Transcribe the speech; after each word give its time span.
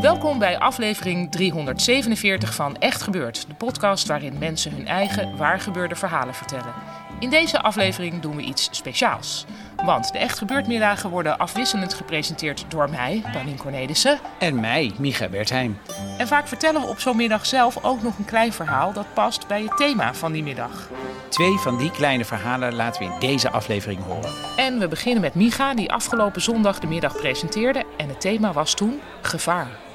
Welkom 0.00 0.38
bij 0.38 0.58
aflevering 0.58 1.30
347 1.30 2.54
van 2.54 2.76
Echt 2.78 3.02
Gebeurd, 3.02 3.44
de 3.48 3.54
podcast 3.54 4.06
waarin 4.06 4.38
mensen 4.38 4.72
hun 4.72 4.86
eigen 4.86 5.36
waargebeurde 5.36 5.94
verhalen 5.96 6.34
vertellen. 6.34 6.74
In 7.20 7.30
deze 7.30 7.62
aflevering 7.62 8.20
doen 8.20 8.36
we 8.36 8.42
iets 8.42 8.68
speciaals. 8.70 9.44
Want 9.84 10.12
de 10.12 10.18
Echt 10.18 10.38
Gebeurd 10.38 10.66
middagen 10.66 11.10
worden 11.10 11.38
afwisselend 11.38 11.94
gepresenteerd 11.94 12.64
door 12.68 12.90
mij, 12.90 13.22
Danien 13.32 13.56
Cornelissen. 13.56 14.18
En 14.38 14.60
mij, 14.60 14.92
Micha 14.98 15.28
Bertheim. 15.28 15.78
En 16.18 16.26
vaak 16.26 16.48
vertellen 16.48 16.80
we 16.80 16.86
op 16.86 17.00
zo'n 17.00 17.16
middag 17.16 17.46
zelf 17.46 17.84
ook 17.84 18.02
nog 18.02 18.18
een 18.18 18.24
klein 18.24 18.52
verhaal 18.52 18.92
dat 18.92 19.14
past 19.14 19.46
bij 19.46 19.62
het 19.62 19.76
thema 19.76 20.14
van 20.14 20.32
die 20.32 20.42
middag. 20.42 20.88
Twee 21.28 21.56
van 21.58 21.78
die 21.78 21.90
kleine 21.90 22.24
verhalen 22.24 22.74
laten 22.74 23.06
we 23.06 23.12
in 23.12 23.20
deze 23.20 23.50
aflevering 23.50 24.04
horen. 24.04 24.32
En 24.56 24.78
we 24.78 24.88
beginnen 24.88 25.20
met 25.20 25.34
Micha, 25.34 25.74
die 25.74 25.92
afgelopen 25.92 26.42
zondag 26.42 26.78
de 26.78 26.86
middag 26.86 27.16
presenteerde. 27.16 27.84
En 27.96 28.08
het 28.08 28.20
thema 28.20 28.52
was 28.52 28.74
toen 28.74 29.00
gevaar. 29.20 29.89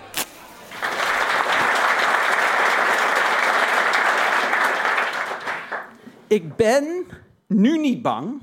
Ik 6.35 6.55
ben 6.55 7.05
nu 7.47 7.77
niet 7.77 8.01
bang, 8.01 8.41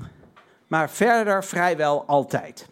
maar 0.67 0.91
verder 0.91 1.45
vrijwel 1.45 2.05
altijd. 2.07 2.69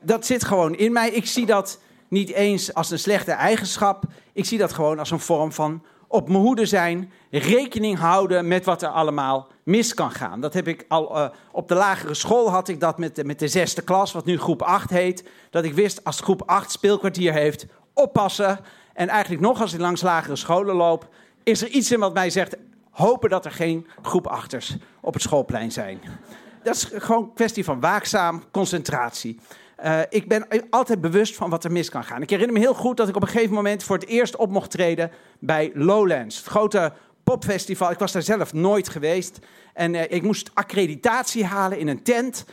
Dat 0.00 0.26
zit 0.26 0.44
gewoon 0.44 0.74
in 0.74 0.92
mij. 0.92 1.10
Ik 1.10 1.26
zie 1.26 1.46
dat 1.46 1.80
niet 2.08 2.30
eens 2.30 2.74
als 2.74 2.90
een 2.90 2.98
slechte 2.98 3.32
eigenschap. 3.32 4.04
Ik 4.32 4.44
zie 4.44 4.58
dat 4.58 4.72
gewoon 4.72 4.98
als 4.98 5.10
een 5.10 5.20
vorm 5.20 5.52
van 5.52 5.82
op 6.08 6.28
mijn 6.28 6.40
hoede 6.40 6.66
zijn, 6.66 7.12
rekening 7.30 7.98
houden 7.98 8.48
met 8.48 8.64
wat 8.64 8.82
er 8.82 8.88
allemaal 8.88 9.48
mis 9.62 9.94
kan 9.94 10.10
gaan. 10.10 10.40
Dat 10.40 10.54
heb 10.54 10.68
ik 10.68 10.84
al 10.88 11.16
uh, 11.16 11.28
op 11.50 11.68
de 11.68 11.74
lagere 11.74 12.14
school 12.14 12.50
had 12.50 12.68
ik 12.68 12.80
dat 12.80 12.98
met 12.98 13.16
de, 13.16 13.24
met 13.24 13.38
de 13.38 13.48
zesde 13.48 13.82
klas, 13.82 14.12
wat 14.12 14.24
nu 14.24 14.38
groep 14.38 14.62
8 14.62 14.90
heet. 14.90 15.28
Dat 15.50 15.64
ik 15.64 15.74
wist 15.74 16.04
als 16.04 16.20
groep 16.20 16.42
8 16.46 16.70
speelkwartier 16.70 17.32
heeft, 17.32 17.66
oppassen. 17.94 18.58
En 18.92 19.08
eigenlijk 19.08 19.42
nog 19.42 19.60
als 19.60 19.72
ik 19.72 19.80
langs 19.80 20.02
lagere 20.02 20.36
scholen 20.36 20.74
loop, 20.74 21.08
is 21.42 21.62
er 21.62 21.68
iets 21.68 21.92
in 21.92 22.00
wat 22.00 22.14
mij 22.14 22.30
zegt: 22.30 22.56
hopen 22.92 23.30
dat 23.30 23.44
er 23.44 23.50
geen 23.50 23.86
groep 24.02 24.26
achters 24.26 24.76
op 25.00 25.12
het 25.12 25.22
schoolplein 25.22 25.72
zijn. 25.72 26.00
Dat 26.62 26.74
is 26.74 26.90
gewoon 26.94 27.22
een 27.22 27.34
kwestie 27.34 27.64
van 27.64 27.80
waakzaam 27.80 28.44
concentratie. 28.50 29.40
Uh, 29.84 30.00
ik 30.08 30.28
ben 30.28 30.46
altijd 30.70 31.00
bewust 31.00 31.36
van 31.36 31.50
wat 31.50 31.64
er 31.64 31.72
mis 31.72 31.88
kan 31.88 32.04
gaan. 32.04 32.22
Ik 32.22 32.30
herinner 32.30 32.54
me 32.54 32.60
heel 32.60 32.74
goed 32.74 32.96
dat 32.96 33.08
ik 33.08 33.16
op 33.16 33.22
een 33.22 33.28
gegeven 33.28 33.54
moment 33.54 33.84
voor 33.84 33.96
het 33.96 34.08
eerst 34.08 34.36
op 34.36 34.50
mocht 34.50 34.70
treden 34.70 35.10
bij 35.38 35.70
Lowlands, 35.74 36.36
het 36.36 36.46
grote 36.46 36.92
popfestival. 37.24 37.90
Ik 37.90 37.98
was 37.98 38.12
daar 38.12 38.22
zelf 38.22 38.52
nooit 38.52 38.88
geweest. 38.88 39.38
En 39.74 39.94
uh, 39.94 40.02
ik 40.08 40.22
moest 40.22 40.50
accreditatie 40.54 41.44
halen 41.44 41.78
in 41.78 41.88
een 41.88 42.02
tent. 42.02 42.44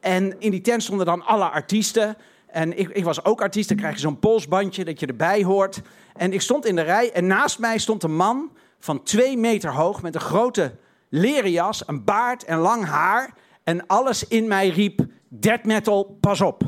En 0.00 0.40
in 0.40 0.50
die 0.50 0.60
tent 0.60 0.82
stonden 0.82 1.06
dan 1.06 1.22
alle 1.22 1.48
artiesten. 1.48 2.16
En 2.46 2.78
ik, 2.78 2.88
ik 2.88 3.04
was 3.04 3.24
ook 3.24 3.40
artiest, 3.40 3.68
dan 3.68 3.76
krijg 3.76 3.94
je 3.94 4.00
zo'n 4.00 4.18
polsbandje 4.18 4.84
dat 4.84 5.00
je 5.00 5.06
erbij 5.06 5.42
hoort. 5.42 5.80
En 6.16 6.32
ik 6.32 6.40
stond 6.40 6.66
in 6.66 6.76
de 6.76 6.82
rij 6.82 7.12
en 7.12 7.26
naast 7.26 7.58
mij 7.58 7.78
stond 7.78 8.02
een 8.02 8.16
man 8.16 8.50
van 8.80 9.02
twee 9.02 9.36
meter 9.36 9.72
hoog 9.72 10.02
met 10.02 10.14
een 10.14 10.20
grote 10.20 10.74
leren 11.08 11.50
jas, 11.50 11.82
een 11.86 12.04
baard 12.04 12.44
en 12.44 12.58
lang 12.58 12.84
haar. 12.84 13.34
En 13.64 13.86
alles 13.86 14.28
in 14.28 14.48
mij 14.48 14.68
riep, 14.68 15.06
dead 15.28 15.64
metal, 15.64 16.16
pas 16.20 16.40
op. 16.40 16.62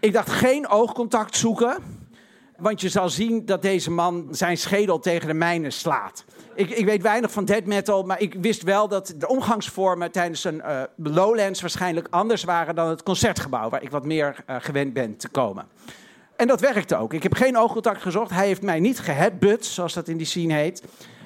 Ik 0.00 0.12
dacht 0.12 0.30
geen 0.30 0.68
oogcontact 0.68 1.36
zoeken, 1.36 1.76
want 2.56 2.80
je 2.80 2.88
zal 2.88 3.08
zien 3.08 3.46
dat 3.46 3.62
deze 3.62 3.90
man 3.90 4.28
zijn 4.30 4.56
schedel 4.56 4.98
tegen 4.98 5.28
de 5.28 5.34
mijne 5.34 5.70
slaat. 5.70 6.24
Ik, 6.54 6.70
ik 6.70 6.84
weet 6.84 7.02
weinig 7.02 7.30
van 7.30 7.44
dead 7.44 7.64
metal, 7.64 8.02
maar 8.02 8.20
ik 8.20 8.34
wist 8.34 8.62
wel 8.62 8.88
dat 8.88 9.14
de 9.18 9.28
omgangsvormen 9.28 10.10
tijdens 10.10 10.44
een 10.44 10.62
uh, 10.66 10.82
Lowlands 10.96 11.60
waarschijnlijk 11.60 12.06
anders 12.10 12.44
waren 12.44 12.74
dan 12.74 12.88
het 12.88 13.02
concertgebouw, 13.02 13.68
waar 13.68 13.82
ik 13.82 13.90
wat 13.90 14.04
meer 14.04 14.44
uh, 14.50 14.56
gewend 14.58 14.92
ben 14.92 15.16
te 15.16 15.28
komen. 15.28 15.66
En 16.36 16.46
dat 16.46 16.60
werkte 16.60 16.96
ook. 16.96 17.12
Ik 17.12 17.22
heb 17.22 17.34
geen 17.34 17.56
oogcontact 17.56 18.02
gezocht. 18.02 18.30
Hij 18.30 18.46
heeft 18.46 18.62
mij 18.62 18.80
niet 18.80 18.98
geheadbutt, 18.98 19.64
zoals 19.64 19.92
dat 19.92 20.08
in 20.08 20.16
die 20.16 20.26
scene 20.26 20.54
heet. 20.54 20.82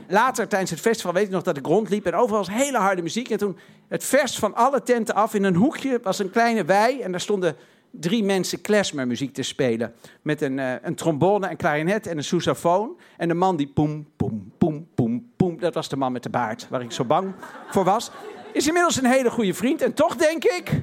Later 0.09 0.49
tijdens 0.49 0.71
het 0.71 0.81
festival 0.81 1.13
weet 1.13 1.25
ik 1.25 1.31
nog 1.31 1.43
dat 1.43 1.57
ik 1.57 1.67
rondliep 1.67 2.07
en 2.07 2.15
overal 2.15 2.39
was 2.39 2.51
hele 2.51 2.79
harde 2.79 3.03
muziek. 3.03 3.31
En 3.31 3.39
toen 3.39 3.59
het 3.89 4.05
vers 4.05 4.39
van 4.39 4.55
alle 4.55 4.83
tenten 4.83 5.15
af 5.15 5.35
in 5.35 5.45
een 5.45 5.55
hoekje 5.55 6.01
was 6.03 6.19
een 6.19 6.31
kleine 6.31 6.65
wei. 6.65 7.01
En 7.01 7.11
daar 7.11 7.21
stonden 7.21 7.57
drie 7.91 8.25
mensen 8.25 8.61
klezmermuziek 8.61 9.35
te 9.35 9.43
spelen. 9.43 9.95
Met 10.23 10.41
een, 10.43 10.59
uh, 10.59 10.73
een 10.83 10.95
trombone, 10.95 11.51
een 11.51 11.57
klarinet 11.57 12.07
en 12.07 12.17
een 12.17 12.25
sousaphone. 12.25 12.91
En 13.17 13.29
de 13.29 13.35
man 13.35 13.57
die 13.57 13.69
poem, 13.69 14.09
poem, 14.17 14.53
poem, 14.59 14.89
poem, 14.95 15.31
poem. 15.37 15.61
Dat 15.61 15.75
was 15.75 15.89
de 15.89 15.97
man 15.97 16.13
met 16.13 16.23
de 16.23 16.31
baard, 16.31 16.67
waar 16.71 16.83
ik 16.83 16.93
zo 16.93 17.05
bang 17.05 17.35
voor 17.71 17.85
was. 17.85 18.11
Is 18.53 18.67
inmiddels 18.67 18.97
een 18.97 19.11
hele 19.11 19.31
goede 19.31 19.55
vriend. 19.55 19.83
En 19.83 19.95
toch 19.95 20.17
denk 20.17 20.45
ik, 20.45 20.83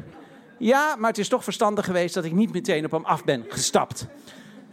ja, 0.57 0.95
maar 0.95 1.09
het 1.09 1.17
is 1.17 1.27
toch 1.27 1.43
verstandig 1.43 1.85
geweest 1.85 2.13
dat 2.13 2.25
ik 2.25 2.31
niet 2.31 2.53
meteen 2.53 2.85
op 2.85 2.91
hem 2.91 3.05
af 3.05 3.23
ben 3.23 3.45
gestapt. 3.47 4.07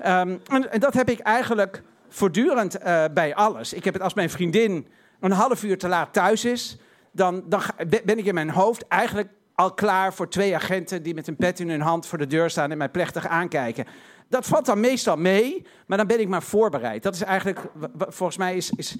Um, 0.06 0.40
en, 0.46 0.80
dat 0.80 0.94
heb 0.94 1.08
ik 1.08 1.18
eigenlijk 1.18 1.82
voortdurend 2.08 2.82
uh, 2.82 3.04
bij 3.14 3.34
alles. 3.34 3.72
Ik 3.72 3.84
heb 3.84 3.94
het 3.94 4.02
als 4.02 4.14
mijn 4.14 4.30
vriendin 4.30 4.86
een 5.20 5.32
half 5.32 5.62
uur 5.62 5.78
te 5.78 5.88
laat 5.88 6.12
thuis 6.12 6.44
is, 6.44 6.78
dan, 7.12 7.42
dan 7.46 7.62
ben 7.86 8.18
ik 8.18 8.24
in 8.24 8.34
mijn 8.34 8.50
hoofd 8.50 8.86
eigenlijk 8.88 9.28
al 9.54 9.74
klaar 9.74 10.14
voor 10.14 10.28
twee 10.28 10.54
agenten 10.54 11.02
die 11.02 11.14
met 11.14 11.26
een 11.28 11.36
pet 11.36 11.60
in 11.60 11.70
hun 11.70 11.80
hand 11.80 12.06
voor 12.06 12.18
de 12.18 12.26
deur 12.26 12.50
staan 12.50 12.70
en 12.70 12.78
mij 12.78 12.88
plechtig 12.88 13.26
aankijken. 13.26 13.86
Dat 14.28 14.46
valt 14.46 14.66
dan 14.66 14.80
meestal 14.80 15.16
mee, 15.16 15.66
maar 15.86 15.98
dan 15.98 16.06
ben 16.06 16.20
ik 16.20 16.28
maar 16.28 16.42
voorbereid. 16.42 17.02
Dat 17.02 17.14
is 17.14 17.22
eigenlijk, 17.22 17.60
volgens 17.98 18.38
mij 18.38 18.56
is, 18.56 18.70
is 18.70 18.96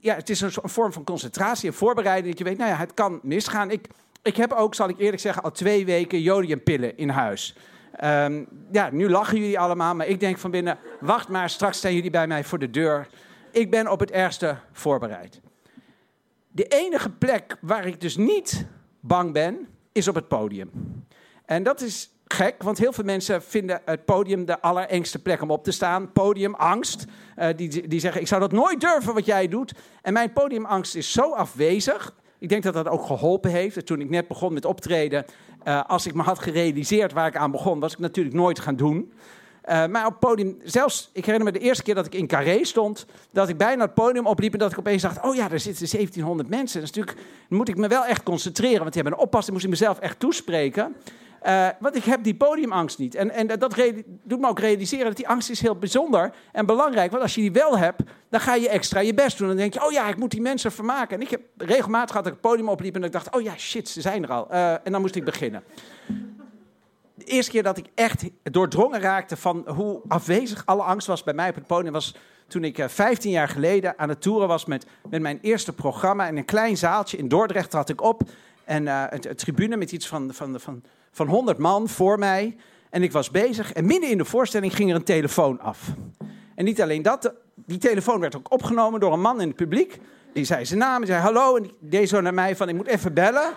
ja, 0.00 0.14
het 0.14 0.30
is 0.30 0.40
een 0.40 0.52
vorm 0.62 0.92
van 0.92 1.04
concentratie 1.04 1.68
en 1.68 1.74
voorbereiding. 1.74 2.28
Dat 2.28 2.38
je 2.38 2.44
weet, 2.44 2.58
nou 2.58 2.70
ja, 2.70 2.76
het 2.76 2.94
kan 2.94 3.20
misgaan. 3.22 3.70
Ik, 3.70 3.86
ik 4.22 4.36
heb 4.36 4.52
ook, 4.52 4.74
zal 4.74 4.88
ik 4.88 4.98
eerlijk 4.98 5.22
zeggen, 5.22 5.42
al 5.42 5.50
twee 5.50 5.84
weken 5.84 6.20
jodiumpillen 6.20 6.96
in 6.96 7.08
huis. 7.08 7.56
Um, 8.04 8.48
ja, 8.72 8.88
nu 8.92 9.08
lachen 9.08 9.38
jullie 9.38 9.58
allemaal, 9.58 9.94
maar 9.94 10.06
ik 10.06 10.20
denk 10.20 10.38
van 10.38 10.50
binnen, 10.50 10.78
wacht 11.00 11.28
maar, 11.28 11.50
straks 11.50 11.78
staan 11.78 11.94
jullie 11.94 12.10
bij 12.10 12.26
mij 12.26 12.44
voor 12.44 12.58
de 12.58 12.70
deur. 12.70 13.08
Ik 13.50 13.70
ben 13.70 13.90
op 13.90 14.00
het 14.00 14.10
ergste 14.10 14.56
voorbereid. 14.72 15.40
De 16.48 16.64
enige 16.64 17.10
plek 17.10 17.56
waar 17.60 17.86
ik 17.86 18.00
dus 18.00 18.16
niet 18.16 18.66
bang 19.00 19.32
ben, 19.32 19.68
is 19.92 20.08
op 20.08 20.14
het 20.14 20.28
podium. 20.28 20.70
En 21.44 21.62
dat 21.62 21.80
is 21.80 22.10
gek, 22.26 22.62
want 22.62 22.78
heel 22.78 22.92
veel 22.92 23.04
mensen 23.04 23.42
vinden 23.42 23.80
het 23.84 24.04
podium 24.04 24.44
de 24.44 24.60
allerengste 24.60 25.22
plek 25.22 25.42
om 25.42 25.50
op 25.50 25.64
te 25.64 25.70
staan. 25.70 26.12
Podiumangst. 26.12 27.04
Uh, 27.36 27.48
die, 27.56 27.88
die 27.88 28.00
zeggen, 28.00 28.20
ik 28.20 28.26
zou 28.26 28.40
dat 28.40 28.52
nooit 28.52 28.80
durven 28.80 29.14
wat 29.14 29.26
jij 29.26 29.48
doet. 29.48 29.74
En 30.02 30.12
mijn 30.12 30.32
podiumangst 30.32 30.94
is 30.94 31.12
zo 31.12 31.32
afwezig. 31.32 32.14
Ik 32.40 32.48
denk 32.48 32.62
dat 32.62 32.74
dat 32.74 32.88
ook 32.88 33.06
geholpen 33.06 33.50
heeft. 33.50 33.86
Toen 33.86 34.00
ik 34.00 34.10
net 34.10 34.28
begon 34.28 34.52
met 34.52 34.64
optreden, 34.64 35.24
uh, 35.64 35.82
als 35.86 36.06
ik 36.06 36.14
me 36.14 36.22
had 36.22 36.38
gerealiseerd 36.38 37.12
waar 37.12 37.26
ik 37.26 37.36
aan 37.36 37.50
begon, 37.50 37.80
was 37.80 37.92
ik 37.92 37.98
natuurlijk 37.98 38.36
nooit 38.36 38.58
gaan 38.58 38.76
doen. 38.76 39.12
Uh, 39.64 39.86
maar 39.86 40.06
op 40.06 40.10
het 40.10 40.20
podium, 40.20 40.56
zelfs, 40.62 41.10
ik 41.12 41.24
herinner 41.24 41.52
me 41.52 41.58
de 41.58 41.64
eerste 41.64 41.82
keer 41.82 41.94
dat 41.94 42.06
ik 42.06 42.14
in 42.14 42.26
Carré 42.26 42.64
stond, 42.64 43.06
dat 43.30 43.48
ik 43.48 43.56
bijna 43.56 43.84
het 43.84 43.94
podium 43.94 44.26
opliep 44.26 44.52
en 44.52 44.58
dat 44.58 44.72
ik 44.72 44.78
opeens 44.78 45.02
dacht, 45.02 45.24
oh 45.24 45.34
ja, 45.34 45.50
er 45.50 45.60
zitten 45.60 45.90
1700 45.90 46.48
mensen. 46.48 46.80
Natuurlijk, 46.80 47.16
dan 47.48 47.58
moet 47.58 47.68
ik 47.68 47.76
me 47.76 47.88
wel 47.88 48.04
echt 48.04 48.22
concentreren, 48.22 48.78
want 48.78 48.92
die 48.92 49.02
hebben 49.02 49.20
een 49.20 49.26
oppas, 49.26 49.44
dan 49.44 49.52
moest 49.52 49.64
ik 49.64 49.70
mezelf 49.70 49.98
echt 49.98 50.20
toespreken. 50.20 50.96
Uh, 51.46 51.68
want 51.78 51.96
ik 51.96 52.04
heb 52.04 52.22
die 52.22 52.34
podiumangst 52.34 52.98
niet. 52.98 53.14
En, 53.14 53.30
en 53.30 53.46
dat 53.46 53.74
doet 54.22 54.40
me 54.40 54.48
ook 54.48 54.58
realiseren 54.58 55.06
dat 55.06 55.16
die 55.16 55.28
angst 55.28 55.50
is 55.50 55.60
heel 55.60 55.76
bijzonder 55.76 56.32
en 56.52 56.66
belangrijk. 56.66 57.10
Want 57.10 57.22
als 57.22 57.34
je 57.34 57.40
die 57.40 57.52
wel 57.52 57.78
hebt, 57.78 58.02
dan 58.28 58.40
ga 58.40 58.54
je 58.54 58.68
extra 58.68 59.00
je 59.00 59.14
best 59.14 59.38
doen. 59.38 59.48
Dan 59.48 59.56
denk 59.56 59.74
je, 59.74 59.84
oh 59.84 59.92
ja, 59.92 60.08
ik 60.08 60.16
moet 60.16 60.30
die 60.30 60.40
mensen 60.40 60.72
vermaken. 60.72 61.16
En 61.16 61.22
ik 61.22 61.30
heb 61.30 61.40
regelmatig 61.56 62.16
dat 62.16 62.26
ik 62.26 62.32
het 62.32 62.40
podium 62.40 62.68
opliep 62.68 62.94
en 62.94 63.04
ik 63.04 63.12
dacht, 63.12 63.34
oh 63.34 63.42
ja, 63.42 63.56
shit, 63.56 63.88
ze 63.88 64.00
zijn 64.00 64.22
er 64.22 64.30
al. 64.30 64.48
Uh, 64.50 64.72
en 64.72 64.92
dan 64.92 65.00
moest 65.00 65.14
ik 65.14 65.24
beginnen. 65.24 65.62
De 67.14 67.24
eerste 67.24 67.50
keer 67.50 67.62
dat 67.62 67.78
ik 67.78 67.86
echt 67.94 68.24
doordrongen 68.42 69.00
raakte 69.00 69.36
van 69.36 69.64
hoe 69.68 70.00
afwezig 70.08 70.62
alle 70.66 70.82
angst 70.82 71.06
was 71.06 71.22
bij 71.22 71.34
mij 71.34 71.48
op 71.48 71.54
het 71.54 71.66
podium 71.66 71.92
was 71.92 72.14
toen 72.46 72.64
ik 72.64 72.78
uh, 72.78 72.88
15 72.88 73.30
jaar 73.30 73.48
geleden 73.48 73.98
aan 73.98 74.08
het 74.08 74.22
toeren 74.22 74.48
was 74.48 74.64
met, 74.64 74.86
met 75.10 75.20
mijn 75.20 75.38
eerste 75.42 75.72
programma. 75.72 76.28
In 76.28 76.36
een 76.36 76.44
klein 76.44 76.76
zaaltje 76.76 77.16
in 77.16 77.28
Dordrecht 77.28 77.72
had 77.72 77.88
ik 77.88 78.02
op. 78.02 78.22
En 78.64 78.82
uh, 78.82 79.04
een 79.08 79.36
tribune 79.36 79.76
met 79.76 79.92
iets 79.92 80.08
van, 80.08 80.34
van, 80.34 80.60
van, 80.60 80.82
van 81.10 81.26
100 81.26 81.58
man 81.58 81.88
voor 81.88 82.18
mij. 82.18 82.56
En 82.90 83.02
ik 83.02 83.12
was 83.12 83.30
bezig. 83.30 83.72
En 83.72 83.86
midden 83.86 84.10
in 84.10 84.18
de 84.18 84.24
voorstelling 84.24 84.74
ging 84.74 84.90
er 84.90 84.96
een 84.96 85.04
telefoon 85.04 85.60
af. 85.60 85.88
En 86.54 86.64
niet 86.64 86.82
alleen 86.82 87.02
dat, 87.02 87.34
die 87.54 87.78
telefoon 87.78 88.20
werd 88.20 88.36
ook 88.36 88.52
opgenomen 88.52 89.00
door 89.00 89.12
een 89.12 89.20
man 89.20 89.40
in 89.40 89.46
het 89.46 89.56
publiek. 89.56 89.98
Die 90.32 90.44
zei 90.44 90.64
zijn 90.64 90.78
naam, 90.78 90.98
die 90.98 91.06
zei 91.06 91.20
hallo. 91.20 91.56
En 91.56 91.62
die 91.62 91.76
deed 91.80 92.08
zo 92.08 92.20
naar 92.20 92.34
mij 92.34 92.56
van, 92.56 92.68
ik 92.68 92.74
moet 92.74 92.86
even 92.86 93.14
bellen. 93.14 93.52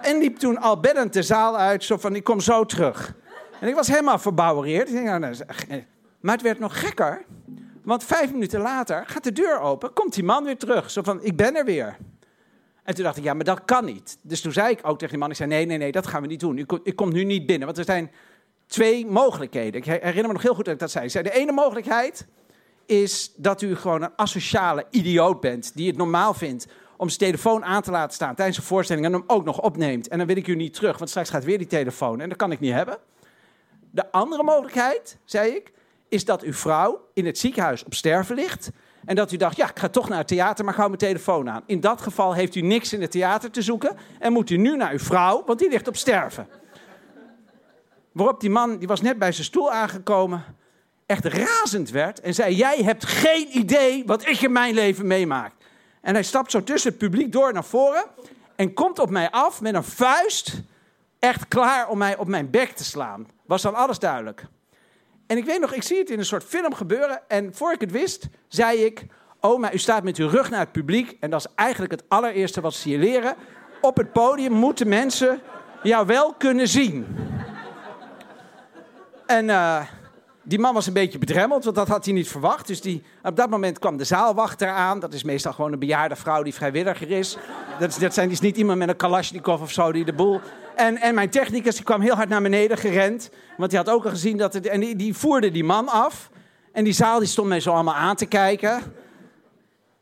En 0.00 0.18
liep 0.18 0.38
toen 0.38 0.58
al 0.58 0.80
bellend 0.80 1.12
de 1.12 1.22
zaal 1.22 1.58
uit, 1.58 1.84
zo 1.84 1.96
van, 1.96 2.14
ik 2.14 2.24
kom 2.24 2.40
zo 2.40 2.64
terug. 2.64 3.14
En 3.60 3.68
ik 3.68 3.74
was 3.74 3.88
helemaal 3.88 4.18
verbouwereerd. 4.18 4.92
Denk, 4.92 5.04
nou, 5.06 5.36
maar 6.20 6.34
het 6.34 6.42
werd 6.42 6.58
nog 6.58 6.80
gekker. 6.80 7.24
Want 7.82 8.04
vijf 8.04 8.32
minuten 8.32 8.60
later 8.60 9.04
gaat 9.06 9.24
de 9.24 9.32
deur 9.32 9.60
open, 9.60 9.92
komt 9.92 10.14
die 10.14 10.24
man 10.24 10.44
weer 10.44 10.56
terug. 10.56 10.90
Zo 10.90 11.02
van, 11.02 11.22
ik 11.22 11.36
ben 11.36 11.56
er 11.56 11.64
weer. 11.64 11.96
En 12.84 12.94
toen 12.94 13.04
dacht 13.04 13.16
ik, 13.16 13.24
ja, 13.24 13.34
maar 13.34 13.44
dat 13.44 13.64
kan 13.64 13.84
niet. 13.84 14.18
Dus 14.22 14.40
toen 14.40 14.52
zei 14.52 14.70
ik 14.70 14.78
ook 14.82 14.98
tegen 14.98 15.08
die 15.08 15.18
man, 15.18 15.30
ik 15.30 15.36
zei, 15.36 15.48
nee, 15.48 15.66
nee, 15.66 15.78
nee, 15.78 15.92
dat 15.92 16.06
gaan 16.06 16.22
we 16.22 16.28
niet 16.28 16.40
doen. 16.40 16.58
Ik, 16.58 16.96
kom 16.96 17.12
nu 17.12 17.24
niet 17.24 17.46
binnen, 17.46 17.66
want 17.66 17.78
er 17.78 17.84
zijn 17.84 18.10
twee 18.66 19.06
mogelijkheden. 19.06 19.80
Ik 19.80 19.84
herinner 19.84 20.26
me 20.26 20.32
nog 20.32 20.42
heel 20.42 20.54
goed 20.54 20.64
dat 20.64 20.74
ik 20.74 20.80
dat 20.80 20.90
zei. 20.90 21.08
Zei, 21.08 21.24
de 21.24 21.32
ene 21.32 21.52
mogelijkheid 21.52 22.26
is 22.86 23.32
dat 23.36 23.62
u 23.62 23.76
gewoon 23.76 24.02
een 24.02 24.16
asociale 24.16 24.86
idioot 24.90 25.40
bent... 25.40 25.76
die 25.76 25.86
het 25.86 25.96
normaal 25.96 26.34
vindt 26.34 26.66
om 26.96 27.08
zijn 27.08 27.30
telefoon 27.30 27.64
aan 27.64 27.82
te 27.82 27.90
laten 27.90 28.14
staan 28.14 28.34
tijdens 28.34 28.58
een 28.58 28.64
voorstelling... 28.64 29.06
en 29.06 29.12
hem 29.12 29.24
ook 29.26 29.44
nog 29.44 29.60
opneemt. 29.60 30.08
En 30.08 30.18
dan 30.18 30.26
wil 30.26 30.36
ik 30.36 30.46
u 30.46 30.54
niet 30.54 30.74
terug, 30.74 30.98
want 30.98 31.10
straks 31.10 31.30
gaat 31.30 31.44
weer 31.44 31.58
die 31.58 31.66
telefoon. 31.66 32.20
En 32.20 32.28
dat 32.28 32.38
kan 32.38 32.52
ik 32.52 32.60
niet 32.60 32.72
hebben. 32.72 32.98
De 33.90 34.12
andere 34.12 34.42
mogelijkheid, 34.42 35.18
zei 35.24 35.50
ik, 35.50 35.72
is 36.08 36.24
dat 36.24 36.42
uw 36.42 36.52
vrouw 36.52 37.00
in 37.14 37.26
het 37.26 37.38
ziekenhuis 37.38 37.84
op 37.84 37.94
sterven 37.94 38.34
ligt... 38.34 38.70
En 39.06 39.14
dat 39.14 39.32
u 39.32 39.36
dacht, 39.36 39.56
ja, 39.56 39.70
ik 39.70 39.78
ga 39.78 39.88
toch 39.88 40.08
naar 40.08 40.18
het 40.18 40.28
theater, 40.28 40.64
maar 40.64 40.74
gauw 40.74 40.86
mijn 40.86 40.98
telefoon 40.98 41.50
aan. 41.50 41.62
In 41.66 41.80
dat 41.80 42.00
geval 42.00 42.32
heeft 42.32 42.54
u 42.54 42.60
niks 42.60 42.92
in 42.92 43.00
het 43.00 43.10
theater 43.10 43.50
te 43.50 43.62
zoeken 43.62 43.96
en 44.18 44.32
moet 44.32 44.50
u 44.50 44.56
nu 44.56 44.76
naar 44.76 44.92
uw 44.92 44.98
vrouw, 44.98 45.42
want 45.46 45.58
die 45.58 45.68
ligt 45.68 45.88
op 45.88 45.96
sterven. 45.96 46.48
Waarop 48.12 48.40
die 48.40 48.50
man, 48.50 48.78
die 48.78 48.88
was 48.88 49.00
net 49.00 49.18
bij 49.18 49.32
zijn 49.32 49.44
stoel 49.44 49.72
aangekomen, 49.72 50.44
echt 51.06 51.24
razend 51.24 51.90
werd 51.90 52.20
en 52.20 52.34
zei: 52.34 52.54
Jij 52.54 52.82
hebt 52.82 53.04
geen 53.06 53.58
idee 53.58 54.02
wat 54.06 54.26
ik 54.26 54.40
in 54.40 54.52
mijn 54.52 54.74
leven 54.74 55.06
meemaak. 55.06 55.52
En 56.00 56.14
hij 56.14 56.22
stapt 56.22 56.50
zo 56.50 56.62
tussen 56.62 56.90
het 56.90 56.98
publiek 56.98 57.32
door 57.32 57.52
naar 57.52 57.64
voren 57.64 58.04
en 58.56 58.74
komt 58.74 58.98
op 58.98 59.10
mij 59.10 59.30
af 59.30 59.60
met 59.60 59.74
een 59.74 59.84
vuist, 59.84 60.62
echt 61.18 61.48
klaar 61.48 61.88
om 61.88 61.98
mij 61.98 62.16
op 62.16 62.28
mijn 62.28 62.50
bek 62.50 62.70
te 62.70 62.84
slaan. 62.84 63.26
Was 63.46 63.62
dan 63.62 63.74
alles 63.74 63.98
duidelijk. 63.98 64.44
En 65.26 65.36
ik 65.36 65.44
weet 65.44 65.60
nog, 65.60 65.72
ik 65.72 65.82
zie 65.82 65.98
het 65.98 66.10
in 66.10 66.18
een 66.18 66.24
soort 66.24 66.44
film 66.44 66.74
gebeuren. 66.74 67.20
En 67.28 67.54
voor 67.54 67.72
ik 67.72 67.80
het 67.80 67.90
wist, 67.90 68.28
zei 68.48 68.78
ik: 68.78 69.06
Oh, 69.40 69.60
maar 69.60 69.74
u 69.74 69.78
staat 69.78 70.04
met 70.04 70.16
uw 70.16 70.28
rug 70.28 70.50
naar 70.50 70.60
het 70.60 70.72
publiek. 70.72 71.16
En 71.20 71.30
dat 71.30 71.40
is 71.40 71.52
eigenlijk 71.54 71.92
het 71.92 72.04
allereerste 72.08 72.60
wat 72.60 72.74
ze 72.74 72.88
je 72.88 72.98
leren. 72.98 73.34
Op 73.80 73.96
het 73.96 74.12
podium 74.12 74.52
moeten 74.52 74.88
mensen 74.88 75.40
jou 75.82 76.06
wel 76.06 76.34
kunnen 76.34 76.68
zien. 76.68 77.06
En 79.26 79.44
uh, 79.44 79.82
die 80.44 80.58
man 80.58 80.74
was 80.74 80.86
een 80.86 80.92
beetje 80.92 81.18
bedremmeld, 81.18 81.64
want 81.64 81.76
dat 81.76 81.88
had 81.88 82.04
hij 82.04 82.14
niet 82.14 82.28
verwacht. 82.28 82.66
Dus 82.66 82.80
die, 82.80 83.02
op 83.22 83.36
dat 83.36 83.50
moment 83.50 83.78
kwam 83.78 83.96
de 83.96 84.04
zaalwachter 84.04 84.68
aan. 84.68 85.00
Dat 85.00 85.12
is 85.12 85.22
meestal 85.22 85.52
gewoon 85.52 85.72
een 85.72 85.78
bejaarde 85.78 86.16
vrouw 86.16 86.42
die 86.42 86.54
vrijwilliger 86.54 87.10
is. 87.10 87.36
Dat, 87.78 87.96
dat 88.00 88.14
zijn 88.14 88.28
dus 88.28 88.40
niet 88.40 88.56
iemand 88.56 88.78
met 88.78 88.88
een 88.88 88.96
kalasjnikov 88.96 89.60
of 89.60 89.72
zo 89.72 89.92
die 89.92 90.04
de 90.04 90.12
boel... 90.12 90.40
En, 90.74 90.96
en 90.96 91.14
mijn 91.14 91.30
technicus 91.30 91.74
die 91.74 91.84
kwam 91.84 92.00
heel 92.00 92.14
hard 92.14 92.28
naar 92.28 92.42
beneden 92.42 92.78
gerend. 92.78 93.30
Want 93.56 93.70
die 93.70 93.78
had 93.78 93.90
ook 93.90 94.04
al 94.04 94.10
gezien 94.10 94.36
dat 94.36 94.54
het... 94.54 94.66
En 94.66 94.80
die, 94.80 94.96
die 94.96 95.14
voerde 95.14 95.50
die 95.50 95.64
man 95.64 95.88
af. 95.88 96.30
En 96.72 96.84
die 96.84 96.92
zaal 96.92 97.18
die 97.18 97.28
stond 97.28 97.48
mij 97.48 97.60
zo 97.60 97.72
allemaal 97.72 97.94
aan 97.94 98.16
te 98.16 98.26
kijken. 98.26 98.82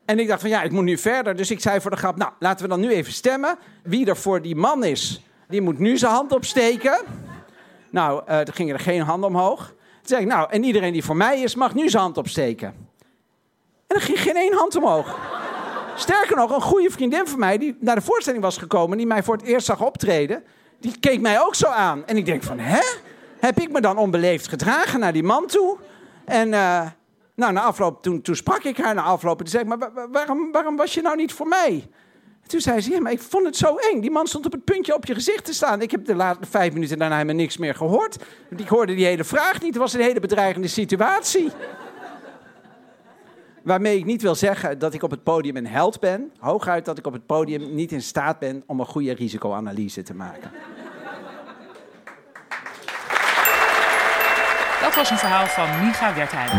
En 0.05 0.19
ik 0.19 0.29
dacht 0.29 0.41
van 0.41 0.51
ja, 0.51 0.63
ik 0.63 0.71
moet 0.71 0.85
nu 0.85 0.99
verder. 0.99 1.37
Dus 1.37 1.51
ik 1.51 1.61
zei 1.61 1.81
voor 1.81 1.91
de 1.91 1.97
grap, 1.97 2.17
nou, 2.17 2.33
laten 2.39 2.65
we 2.65 2.71
dan 2.71 2.81
nu 2.81 2.91
even 2.91 3.13
stemmen. 3.13 3.59
Wie 3.83 4.07
er 4.07 4.17
voor 4.17 4.43
die 4.43 4.57
man 4.57 4.85
is, 4.85 5.23
die 5.49 5.61
moet 5.61 5.79
nu 5.79 5.99
zijn 5.99 6.13
hand 6.13 6.33
opsteken. 6.33 7.01
Nou, 7.91 8.23
uh, 8.29 8.39
er 8.39 8.53
gingen 8.53 8.75
er 8.75 8.81
geen 8.81 9.01
handen 9.01 9.29
omhoog. 9.29 9.75
Zei 10.03 10.23
ik, 10.23 10.29
nou, 10.29 10.51
en 10.51 10.65
iedereen 10.65 10.93
die 10.93 11.05
voor 11.05 11.17
mij 11.17 11.41
is, 11.41 11.55
mag 11.55 11.75
nu 11.75 11.89
zijn 11.89 12.03
hand 12.03 12.19
opsteken. 12.19 12.69
En 13.87 13.97
er 13.97 14.01
ging 14.01 14.21
geen 14.21 14.37
één 14.37 14.55
hand 14.55 14.77
omhoog. 14.77 15.19
Sterker 15.97 16.37
nog, 16.37 16.51
een 16.51 16.61
goede 16.61 16.91
vriendin 16.91 17.27
van 17.27 17.39
mij, 17.39 17.59
die 17.59 17.77
naar 17.81 17.95
de 17.95 18.01
voorstelling 18.01 18.43
was 18.43 18.57
gekomen, 18.57 18.97
die 18.97 19.07
mij 19.07 19.23
voor 19.23 19.37
het 19.37 19.45
eerst 19.45 19.67
zag 19.67 19.81
optreden, 19.81 20.45
die 20.81 20.99
keek 21.01 21.21
mij 21.21 21.41
ook 21.41 21.55
zo 21.55 21.67
aan. 21.67 22.07
En 22.07 22.17
ik 22.17 22.27
denk 22.27 22.43
van, 22.43 22.59
hè? 22.59 22.81
Heb 23.39 23.61
ik 23.61 23.73
me 23.73 23.81
dan 23.81 23.99
onbeleefd 23.99 24.49
gedragen 24.49 25.01
naar 25.01 25.13
die 25.13 25.23
man 25.23 25.47
toe? 25.47 25.79
En 26.25 26.49
uh, 26.49 26.87
nou, 27.35 27.53
na 27.53 27.61
afloop, 27.61 28.03
toen, 28.03 28.23
toen 28.23 28.37
sprak 28.37 28.63
ik 28.63 28.77
haar 28.77 28.95
na 28.95 29.03
afloop. 29.03 29.39
En 29.39 29.45
toen 29.45 29.53
zei 29.53 29.65
maar 29.65 30.09
waarom, 30.11 30.53
waarom 30.53 30.77
was 30.77 30.95
je 30.95 31.03
nou 31.03 31.17
niet 31.17 31.33
voor 31.33 31.49
mij? 31.49 31.89
Toen 32.53 32.61
zei 32.61 32.81
ze, 32.81 32.91
ja, 32.91 33.01
maar 33.01 33.13
ik 33.13 33.21
vond 33.21 33.47
het 33.47 33.57
zo 33.57 33.77
eng. 33.77 34.01
Die 34.01 34.11
man 34.11 34.27
stond 34.27 34.47
op 34.47 34.53
het 34.53 34.65
puntje 34.65 34.95
op 34.95 35.05
je 35.05 35.15
gezicht 35.15 35.45
te 35.45 35.55
staan. 35.55 35.83
Ik 35.83 35.91
heb 35.91 36.05
de 36.05 36.15
laatste 36.15 36.47
vijf 36.47 36.73
minuten 36.73 36.99
daarna 36.99 37.15
helemaal 37.15 37.37
niks 37.37 37.57
meer 37.57 37.75
gehoord. 37.75 38.17
Ik 38.57 38.69
hoorde 38.69 38.95
die 38.95 39.05
hele 39.05 39.25
vraag 39.25 39.61
niet. 39.61 39.75
Het 39.75 39.83
was 39.83 39.93
een 39.93 40.01
hele 40.01 40.21
bedreigende 40.21 40.69
situatie. 40.69 41.51
Waarmee 43.63 43.99
ik 43.99 44.05
niet 44.05 44.23
wil 44.23 44.35
zeggen 44.35 44.79
dat 44.79 44.95
ik 44.95 45.03
op 45.03 45.11
het 45.11 45.23
podium 45.23 45.57
een 45.57 45.67
held 45.67 46.01
ben. 46.01 46.33
Hooguit 46.39 46.85
dat 46.85 46.99
ik 46.99 47.07
op 47.07 47.13
het 47.13 47.27
podium 47.27 47.75
niet 47.75 47.93
in 47.93 48.03
staat 48.03 48.39
ben 48.39 48.63
om 48.67 48.81
een 48.81 48.87
goede 48.87 49.13
risicoanalyse 49.13 50.03
te 50.03 50.15
maken. 50.15 50.51
Dat 54.83 54.95
was 54.95 55.11
een 55.11 55.19
verhaal 55.19 55.47
van 55.47 55.87
Micha 55.87 56.15
Wertheim. 56.15 56.51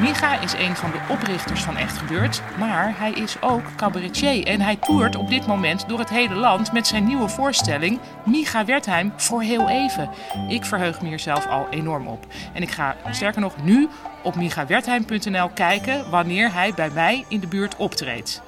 Micha 0.00 0.40
is 0.40 0.52
een 0.52 0.76
van 0.76 0.90
de 0.90 0.98
oprichters 1.08 1.62
van 1.62 1.76
Echt 1.76 1.98
Gebeurd, 1.98 2.42
maar 2.58 2.98
hij 2.98 3.12
is 3.12 3.36
ook 3.42 3.74
cabaretier. 3.76 4.46
En 4.46 4.60
hij 4.60 4.76
toert 4.76 5.16
op 5.16 5.28
dit 5.28 5.46
moment 5.46 5.88
door 5.88 5.98
het 5.98 6.08
hele 6.08 6.34
land 6.34 6.72
met 6.72 6.86
zijn 6.86 7.04
nieuwe 7.06 7.28
voorstelling 7.28 8.00
Micha 8.24 8.64
Wertheim 8.64 9.12
voor 9.16 9.42
heel 9.42 9.68
even. 9.68 10.10
Ik 10.48 10.64
verheug 10.64 11.00
me 11.00 11.08
hier 11.08 11.18
zelf 11.18 11.46
al 11.46 11.66
enorm 11.70 12.06
op. 12.06 12.26
En 12.52 12.62
ik 12.62 12.70
ga 12.70 12.96
sterker 13.10 13.40
nog 13.40 13.54
nu 13.62 13.88
op 14.22 14.34
michawertheim.nl 14.34 15.48
kijken 15.48 16.10
wanneer 16.10 16.52
hij 16.52 16.72
bij 16.74 16.90
mij 16.90 17.24
in 17.28 17.40
de 17.40 17.46
buurt 17.46 17.76
optreedt. 17.76 18.42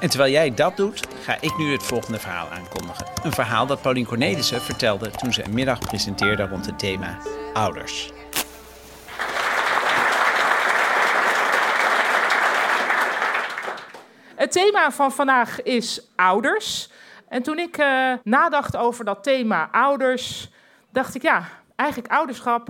En 0.00 0.08
terwijl 0.08 0.32
jij 0.32 0.54
dat 0.54 0.76
doet, 0.76 1.06
ga 1.22 1.36
ik 1.40 1.56
nu 1.56 1.72
het 1.72 1.82
volgende 1.82 2.18
verhaal 2.18 2.48
aankondigen. 2.48 3.06
Een 3.22 3.32
verhaal 3.32 3.66
dat 3.66 3.82
Paulien 3.82 4.06
Cornelissen 4.06 4.62
vertelde 4.62 5.10
toen 5.10 5.32
ze 5.32 5.44
een 5.44 5.54
middag 5.54 5.78
presenteerde 5.78 6.46
rond 6.46 6.66
het 6.66 6.78
thema 6.78 7.18
ouders. 7.52 8.12
Het 14.34 14.52
thema 14.52 14.90
van 14.90 15.12
vandaag 15.12 15.62
is 15.62 16.00
ouders. 16.16 16.90
En 17.28 17.42
toen 17.42 17.58
ik 17.58 17.78
uh, 17.78 18.12
nadacht 18.22 18.76
over 18.76 19.04
dat 19.04 19.22
thema 19.22 19.68
ouders, 19.72 20.50
dacht 20.90 21.14
ik 21.14 21.22
ja, 21.22 21.48
eigenlijk 21.76 22.12
ouderschap 22.12 22.68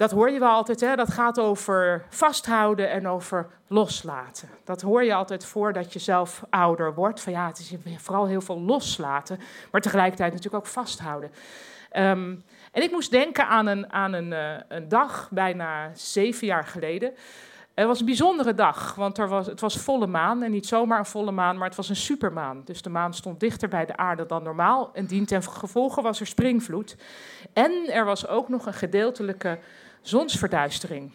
dat 0.00 0.10
hoor 0.10 0.30
je 0.30 0.38
wel 0.38 0.50
altijd, 0.50 0.80
hè? 0.80 0.96
dat 0.96 1.12
gaat 1.12 1.40
over 1.40 2.04
vasthouden 2.08 2.90
en 2.90 3.08
over 3.08 3.46
loslaten. 3.66 4.48
Dat 4.64 4.80
hoor 4.80 5.04
je 5.04 5.14
altijd 5.14 5.44
voordat 5.44 5.92
je 5.92 5.98
zelf 5.98 6.42
ouder 6.50 6.94
wordt. 6.94 7.20
Van 7.20 7.32
ja, 7.32 7.46
het 7.46 7.58
is 7.58 7.74
vooral 7.96 8.26
heel 8.26 8.40
veel 8.40 8.60
loslaten, 8.60 9.40
maar 9.70 9.80
tegelijkertijd 9.80 10.32
natuurlijk 10.32 10.64
ook 10.64 10.70
vasthouden. 10.70 11.30
Um, 11.96 12.44
en 12.72 12.82
ik 12.82 12.90
moest 12.90 13.10
denken 13.10 13.46
aan 13.46 13.66
een, 13.66 13.92
aan 13.92 14.12
een, 14.12 14.30
uh, 14.32 14.52
een 14.68 14.88
dag, 14.88 15.28
bijna 15.30 15.90
zeven 15.94 16.46
jaar 16.46 16.64
geleden. 16.64 17.12
Het 17.74 17.86
was 17.86 18.00
een 18.00 18.06
bijzondere 18.06 18.54
dag, 18.54 18.94
want 18.94 19.18
er 19.18 19.28
was, 19.28 19.46
het 19.46 19.60
was 19.60 19.76
volle 19.76 20.06
maan. 20.06 20.42
En 20.42 20.50
niet 20.50 20.66
zomaar 20.66 20.98
een 20.98 21.06
volle 21.06 21.32
maan, 21.32 21.58
maar 21.58 21.68
het 21.68 21.76
was 21.76 21.88
een 21.88 21.96
supermaan. 21.96 22.62
Dus 22.64 22.82
de 22.82 22.90
maan 22.90 23.14
stond 23.14 23.40
dichter 23.40 23.68
bij 23.68 23.86
de 23.86 23.96
aarde 23.96 24.26
dan 24.26 24.42
normaal. 24.42 24.90
En 24.92 25.06
dien 25.06 25.26
ten 25.26 25.42
gevolge 25.42 26.02
was 26.02 26.20
er 26.20 26.26
springvloed. 26.26 26.96
En 27.52 27.72
er 27.92 28.04
was 28.04 28.26
ook 28.26 28.48
nog 28.48 28.66
een 28.66 28.74
gedeeltelijke 28.74 29.58
zonsverduistering. 30.02 31.10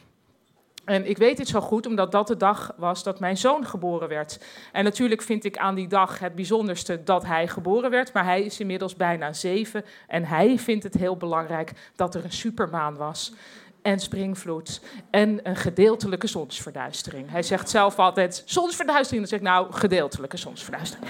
En 0.85 1.09
ik 1.09 1.17
weet 1.17 1.37
dit 1.37 1.47
zo 1.47 1.61
goed 1.61 1.85
omdat 1.85 2.11
dat 2.11 2.27
de 2.27 2.37
dag 2.37 2.73
was 2.77 3.03
dat 3.03 3.19
mijn 3.19 3.37
zoon 3.37 3.65
geboren 3.65 4.07
werd. 4.07 4.39
En 4.71 4.83
natuurlijk 4.83 5.21
vind 5.21 5.43
ik 5.43 5.57
aan 5.57 5.75
die 5.75 5.87
dag 5.87 6.19
het 6.19 6.35
bijzonderste 6.35 7.03
dat 7.03 7.25
hij 7.25 7.47
geboren 7.47 7.89
werd. 7.89 8.13
Maar 8.13 8.23
hij 8.23 8.41
is 8.41 8.59
inmiddels 8.59 8.95
bijna 8.95 9.33
zeven. 9.33 9.85
En 10.07 10.25
hij 10.25 10.59
vindt 10.59 10.83
het 10.83 10.93
heel 10.93 11.17
belangrijk 11.17 11.71
dat 11.95 12.15
er 12.15 12.23
een 12.23 12.31
supermaan 12.31 12.95
was. 12.95 13.33
En 13.81 13.99
springvloed. 13.99 14.81
En 15.09 15.39
een 15.43 15.55
gedeeltelijke 15.55 16.27
zonsverduistering. 16.27 17.31
Hij 17.31 17.43
zegt 17.43 17.69
zelf 17.69 17.99
altijd 17.99 18.43
zonsverduistering. 18.45 19.19
Dan 19.21 19.29
zeg 19.29 19.39
ik 19.39 19.53
nou 19.53 19.73
gedeeltelijke 19.73 20.37
zonsverduistering. 20.37 21.09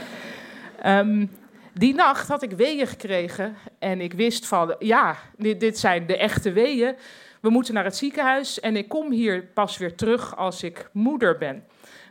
Um, 0.85 1.31
die 1.73 1.93
nacht 1.95 2.27
had 2.27 2.41
ik 2.41 2.51
weeën 2.51 2.87
gekregen. 2.87 3.55
En 3.79 4.01
ik 4.01 4.13
wist 4.13 4.45
van 4.45 4.75
ja, 4.79 5.17
dit, 5.37 5.59
dit 5.59 5.79
zijn 5.79 6.05
de 6.05 6.17
echte 6.17 6.51
weeën. 6.51 6.95
We 7.45 7.51
moeten 7.51 7.73
naar 7.73 7.83
het 7.83 7.95
ziekenhuis 7.95 8.59
en 8.59 8.75
ik 8.75 8.89
kom 8.89 9.11
hier 9.11 9.43
pas 9.43 9.77
weer 9.77 9.95
terug 9.95 10.37
als 10.37 10.63
ik 10.63 10.89
moeder 10.91 11.37
ben. 11.37 11.63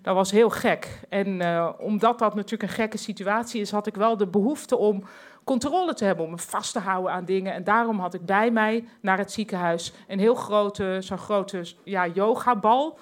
Dat 0.02 0.14
was 0.14 0.30
heel 0.30 0.50
gek. 0.50 1.00
En 1.08 1.40
uh, 1.40 1.70
omdat 1.78 2.18
dat 2.18 2.34
natuurlijk 2.34 2.62
een 2.62 2.76
gekke 2.76 2.98
situatie 2.98 3.60
is, 3.60 3.70
had 3.70 3.86
ik 3.86 3.94
wel 3.94 4.16
de 4.16 4.26
behoefte 4.26 4.76
om 4.76 5.04
controle 5.44 5.94
te 5.94 6.04
hebben, 6.04 6.24
om 6.24 6.30
me 6.30 6.38
vast 6.38 6.72
te 6.72 6.78
houden 6.78 7.12
aan 7.12 7.24
dingen. 7.24 7.52
En 7.52 7.64
daarom 7.64 7.98
had 7.98 8.14
ik 8.14 8.26
bij 8.26 8.50
mij 8.50 8.84
naar 9.00 9.18
het 9.18 9.32
ziekenhuis 9.32 9.92
een 10.08 10.18
heel 10.18 10.34
grote, 10.34 10.96
zo'n 11.00 11.18
grote 11.18 11.64
ja, 11.84 12.06
yogabal. 12.06 12.98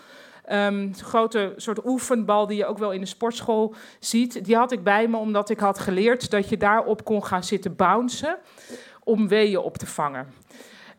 Um, 0.52 0.94
grote 0.94 1.52
soort 1.56 1.86
oefenbal 1.86 2.46
die 2.46 2.56
je 2.56 2.66
ook 2.66 2.78
wel 2.78 2.92
in 2.92 3.00
de 3.00 3.06
sportschool 3.06 3.74
ziet. 3.98 4.44
Die 4.44 4.56
had 4.56 4.72
ik 4.72 4.82
bij 4.82 5.08
me 5.08 5.16
omdat 5.16 5.50
ik 5.50 5.60
had 5.60 5.78
geleerd 5.78 6.30
dat 6.30 6.48
je 6.48 6.56
daarop 6.56 7.04
kon 7.04 7.24
gaan 7.24 7.44
zitten 7.44 7.76
bouncen 7.76 8.38
om 9.04 9.28
weeën 9.28 9.58
op 9.58 9.76
te 9.76 9.86
vangen. 9.86 10.26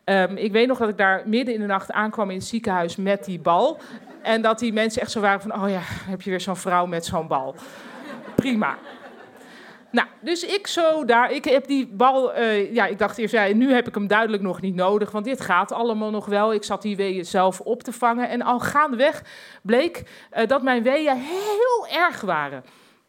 Um, 0.06 0.38
ik 0.38 0.52
weet 0.52 0.68
nog 0.68 0.78
dat 0.78 0.90
ik 0.90 0.98
daar 0.98 1.22
midden 1.26 1.54
in 1.54 1.60
de 1.60 1.66
nacht 1.66 1.92
aankwam 1.92 2.30
in 2.30 2.38
het 2.38 2.46
ziekenhuis 2.46 2.96
met 2.96 3.26
die 3.26 3.40
bal. 3.40 3.80
En 4.22 4.42
dat 4.42 4.60
die 4.60 4.74
mensen 4.74 5.02
echt 5.02 5.12
zo 5.12 5.20
waren 5.20 5.42
van, 5.42 5.54
oh 5.64 5.70
ja, 5.70 5.80
heb 5.84 6.22
je 6.22 6.30
weer 6.30 6.42
zo'n 6.42 6.56
vrouw 6.56 6.86
met 6.86 7.06
zo'n 7.06 7.28
bal. 7.28 7.56
Prima. 8.36 8.78
Nou, 9.92 10.08
dus 10.22 10.46
ik 10.46 10.68
zo 10.68 11.06
daar, 11.06 11.32
ik 11.32 11.46
heb 11.46 11.68
die 11.68 11.88
bal, 11.88 12.34
eh, 12.34 12.74
ja, 12.74 12.86
ik 12.86 12.98
dacht 13.00 13.18
eerst, 13.18 13.34
ja, 13.34 13.54
nu 13.54 13.74
heb 13.74 13.88
ik 13.88 13.94
hem 13.94 14.08
duidelijk 14.08 14.44
nog 14.44 14.62
niet 14.62 14.76
nodig, 14.76 15.12
want 15.12 15.26
dit 15.26 15.42
gaat 15.42 15.72
allemaal 15.72 16.10
nog 16.10 16.26
wel. 16.26 16.54
Ik 16.54 16.64
zat 16.64 16.82
die 16.82 16.96
weeën 16.96 17.26
zelf 17.26 17.60
op 17.60 17.84
te 17.84 17.92
vangen 17.92 18.30
en 18.30 18.42
al 18.42 18.60
gaandeweg 18.60 19.24
bleek 19.62 20.04
uh, 20.38 20.48
dat 20.48 20.64
mijn 20.64 20.84
weeën 20.84 21.18
heel 21.18 21.88
erg 21.88 22.22
waren. 22.22 22.64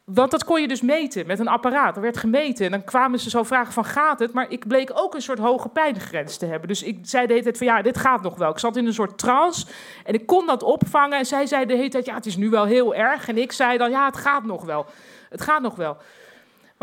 Want 0.05 0.31
dat 0.31 0.45
kon 0.45 0.61
je 0.61 0.69
dus 0.69 0.81
meten 0.81 1.27
met 1.27 1.39
een 1.39 1.49
apparaat. 1.49 1.97
Er 1.97 2.03
werd 2.03 2.17
gemeten 2.17 2.65
en 2.65 2.71
dan 2.71 2.85
kwamen 2.85 3.19
ze 3.19 3.31
zo 3.31 3.43
vragen 3.43 3.73
van 3.73 3.85
gaat 3.85 4.19
het? 4.19 4.33
Maar 4.33 4.51
ik 4.51 4.69
bleek 4.69 4.91
ook 4.95 5.15
een 5.15 5.23
soort 5.23 5.39
hoge 5.39 5.69
pijngrens 5.69 6.37
te 6.37 6.47
hebben. 6.47 6.69
Dus 6.69 6.83
ik 6.83 6.99
zei 7.03 7.27
de 7.27 7.33
hele 7.33 7.45
tijd 7.45 7.59
van 7.59 7.67
ja, 7.67 7.83
dit 7.83 7.99
gaat 7.99 8.23
nog 8.23 8.37
wel. 8.37 8.51
Ik 8.51 8.59
zat 8.59 8.77
in 8.77 8.87
een 8.87 8.95
soort 8.95 9.19
trance 9.19 9.67
en 10.05 10.15
ik 10.15 10.27
kon 10.27 10.47
dat 10.47 10.63
opvangen. 10.63 11.19
En 11.19 11.27
zij 11.27 11.47
zei 11.47 11.67
de 11.67 11.75
hele 11.75 11.89
tijd 11.89 12.05
ja, 12.05 12.15
het 12.15 12.27
is 12.27 12.37
nu 12.37 12.51
wel 12.51 12.65
heel 12.65 12.95
erg. 12.95 13.29
En 13.29 13.39
ik 13.39 13.53
zei 13.53 13.79
dan 13.79 13.91
ja, 13.91 14.07
het 14.07 14.17
gaat 14.17 14.45
nog 14.45 14.65
wel. 14.65 14.87
Het 15.31 15.41
gaat 15.41 15.63
nog 15.63 15.77
wel. 15.77 15.97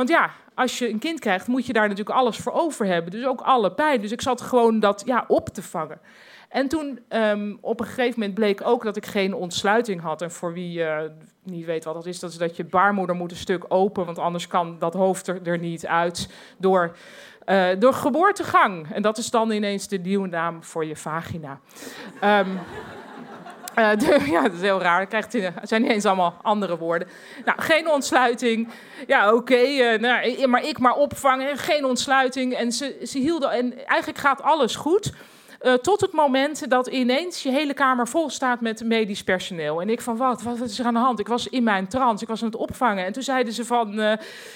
Want 0.02 0.14
ja, 0.14 0.32
als 0.56 0.80
je 0.80 0.90
een 0.90 1.00
kind 1.00 1.20
krijgt, 1.20 1.48
moet 1.48 1.66
je 1.66 1.74
daar 1.74 1.88
natuurlijk 1.88 2.18
alles 2.18 2.38
voor 2.38 2.52
over 2.52 2.86
hebben. 2.86 3.12
Dus 3.12 3.26
ook 3.26 3.42
alle 3.42 3.72
pijn. 3.72 4.02
Dus 4.02 4.12
ik 4.12 4.22
zat 4.22 4.42
gewoon 4.42 4.80
dat 4.80 5.04
ja, 5.06 5.26
op 5.28 5.50
te 5.50 5.62
vangen. 5.62 6.00
En 6.50 6.68
toen 6.68 7.00
um, 7.10 7.58
op 7.62 7.80
een 7.80 7.86
gegeven 7.86 8.20
moment 8.20 8.34
bleek 8.34 8.62
ook 8.64 8.84
dat 8.84 8.96
ik 8.96 9.06
geen 9.06 9.34
ontsluiting 9.34 10.02
had. 10.02 10.22
En 10.22 10.32
voor 10.32 10.54
wie 10.54 10.80
uh, 10.80 11.00
niet 11.44 11.66
weet 11.66 11.84
wat 11.84 11.94
dat 11.94 12.06
is, 12.06 12.20
dat 12.20 12.32
is 12.32 12.38
dat 12.38 12.56
je 12.56 12.64
baarmoeder 12.64 13.16
moet 13.16 13.32
een 13.32 13.38
stuk 13.38 13.66
open, 13.68 14.06
want 14.06 14.20
anders 14.20 14.48
kan 14.48 14.80
dat 14.80 14.94
hoofd 14.94 15.28
er, 15.28 15.40
er 15.44 15.58
niet 15.58 15.88
uit 15.88 16.30
door, 16.58 16.96
uh, 17.46 17.68
door 17.80 17.94
geboortegang. 17.94 18.92
En 18.94 19.02
dat 19.02 19.18
is 19.18 19.30
dan 19.30 19.52
ineens 19.52 19.88
de 19.88 19.98
nieuwe 19.98 20.28
naam 20.28 20.64
voor 20.64 20.86
je 20.86 20.96
vagina. 20.96 21.60
Um, 22.24 22.60
de, 24.00 24.22
ja, 24.26 24.42
dat 24.42 24.54
is 24.54 24.62
heel 24.62 24.82
raar. 24.82 25.06
Krijgt, 25.06 25.34
het 25.34 25.70
zijn 25.70 25.82
niet 25.82 25.92
eens 25.92 26.06
allemaal 26.06 26.36
andere 26.42 26.78
woorden. 26.78 27.08
Nou, 27.46 27.62
geen 27.62 27.90
ontsluiting. 27.90 28.68
Ja, 29.08 29.34
oké. 29.34 29.62
Uh, 29.62 30.00
nou, 30.00 30.48
maar 30.48 30.64
ik 30.66 30.80
maar 30.80 30.96
opvangen. 30.96 31.58
Geen 31.58 31.86
ontsluiting. 31.86 32.54
En 32.54 32.72
ze, 32.72 32.98
ze 33.04 33.18
hielden. 33.18 33.52
En 33.52 33.86
eigenlijk 33.88 34.20
gaat 34.20 34.42
alles 34.42 34.76
goed. 34.76 35.12
Uh, 35.64 35.74
tot 35.74 36.02
het 36.02 36.12
moment 36.12 36.70
dat 36.70 36.88
ineens 36.88 37.44
je 37.44 37.52
hele 37.52 37.74
kamer 37.74 38.08
vol 38.08 38.30
staat 38.30 38.62
met 38.62 38.84
medisch 38.84 39.24
personeel. 39.24 39.82
En 39.82 39.90
ik 39.90 40.02
van, 40.02 40.18
wat, 40.18 40.42
wat 40.42 40.60
is 40.60 40.80
er 40.80 40.86
aan 40.86 40.94
de 40.94 41.00
hand? 41.00 41.20
Ik 41.20 41.28
was 41.28 41.48
in 41.48 41.64
mijn 41.64 41.88
trance, 41.88 42.24
ik 42.24 42.30
was 42.30 42.42
aan 42.42 42.50
het 42.50 42.58
opvangen. 42.58 43.06
En 43.06 43.14
toen 43.14 43.24
zeiden 43.24 43.54
ze 43.54 43.66
van, 43.66 44.00
uh, 44.00 44.14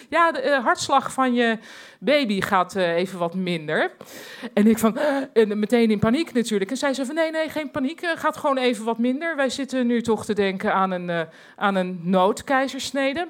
ja, 0.09 0.31
de 0.31 0.43
uh, 0.43 0.63
hartslag 0.63 1.13
van 1.13 1.33
je 1.33 1.57
baby 1.99 2.41
gaat 2.41 2.75
even 2.75 3.19
wat 3.19 3.33
minder. 3.33 3.91
En 4.53 4.67
ik 4.67 4.77
van, 4.77 4.97
en 5.33 5.59
meteen 5.59 5.91
in 5.91 5.99
paniek 5.99 6.33
natuurlijk. 6.33 6.71
En 6.71 6.77
zei 6.77 6.93
ze 6.93 7.05
van, 7.05 7.15
nee, 7.15 7.31
nee, 7.31 7.49
geen 7.49 7.71
paniek, 7.71 8.01
gaat 8.15 8.37
gewoon 8.37 8.57
even 8.57 8.85
wat 8.85 8.97
minder. 8.97 9.35
Wij 9.35 9.49
zitten 9.49 9.87
nu 9.87 10.01
toch 10.01 10.25
te 10.25 10.33
denken 10.33 10.73
aan 10.73 10.91
een, 10.91 11.27
aan 11.55 11.75
een 11.75 11.99
noodkeizersnede. 12.03 13.27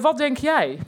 wat 0.00 0.18
denk 0.18 0.36
jij? 0.36 0.78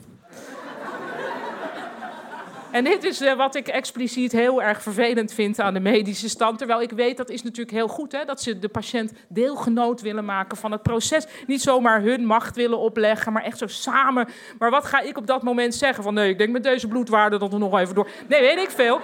En 2.71 2.83
dit 2.83 3.03
is 3.03 3.21
uh, 3.21 3.33
wat 3.33 3.55
ik 3.55 3.67
expliciet 3.67 4.31
heel 4.31 4.61
erg 4.61 4.81
vervelend 4.81 5.33
vind 5.33 5.59
aan 5.59 5.73
de 5.73 5.79
medische 5.79 6.29
stand. 6.29 6.57
Terwijl 6.57 6.81
ik 6.81 6.91
weet, 6.91 7.17
dat 7.17 7.29
is 7.29 7.43
natuurlijk 7.43 7.71
heel 7.71 7.87
goed, 7.87 8.11
hè, 8.11 8.25
dat 8.25 8.41
ze 8.41 8.59
de 8.59 8.67
patiënt 8.67 9.13
deelgenoot 9.27 10.01
willen 10.01 10.25
maken 10.25 10.57
van 10.57 10.71
het 10.71 10.81
proces. 10.81 11.25
Niet 11.47 11.61
zomaar 11.61 12.01
hun 12.01 12.25
macht 12.25 12.55
willen 12.55 12.77
opleggen, 12.77 13.33
maar 13.33 13.43
echt 13.43 13.57
zo 13.57 13.67
samen. 13.67 14.27
Maar 14.59 14.69
wat 14.69 14.85
ga 14.85 14.99
ik 14.99 15.17
op 15.17 15.27
dat 15.27 15.43
moment 15.43 15.75
zeggen? 15.75 16.03
Van 16.03 16.13
nee, 16.13 16.29
ik 16.29 16.37
denk 16.37 16.51
met 16.51 16.63
deze 16.63 16.87
bloedwaarde 16.87 17.37
dat 17.37 17.51
we 17.51 17.57
nog 17.57 17.79
even 17.79 17.95
door. 17.95 18.09
Nee, 18.27 18.41
weet 18.41 18.57
ik 18.57 18.69
veel. 18.69 18.99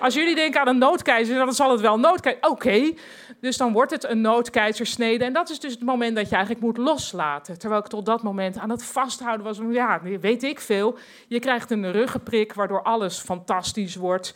Als 0.00 0.14
jullie 0.14 0.34
denken 0.34 0.60
aan 0.60 0.68
een 0.68 0.78
noodkeizer, 0.78 1.36
dan 1.36 1.52
zal 1.52 1.70
het 1.70 1.80
wel 1.80 1.98
noodkeizer. 1.98 2.50
Oké, 2.50 2.92
dus 3.40 3.56
dan 3.56 3.72
wordt 3.72 3.90
het 3.90 4.04
een 4.04 4.20
noodkeizersnede. 4.20 5.24
En 5.24 5.32
dat 5.32 5.50
is 5.50 5.60
dus 5.60 5.72
het 5.72 5.82
moment 5.82 6.16
dat 6.16 6.28
je 6.28 6.34
eigenlijk 6.34 6.64
moet 6.64 6.76
loslaten. 6.76 7.58
Terwijl 7.58 7.80
ik 7.80 7.86
tot 7.86 8.06
dat 8.06 8.22
moment 8.22 8.58
aan 8.58 8.70
het 8.70 8.84
vasthouden 8.84 9.46
was. 9.46 9.60
Ja, 9.70 10.00
weet 10.20 10.42
ik 10.42 10.60
veel. 10.60 10.98
Je 11.28 11.38
krijgt 11.38 11.70
een 11.70 11.92
ruggenprik 11.92 12.52
waardoor 12.52 12.82
alles 12.82 13.18
fantastisch 13.18 13.96
wordt. 13.96 14.34